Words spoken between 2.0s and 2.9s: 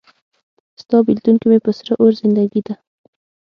اور زندګي ده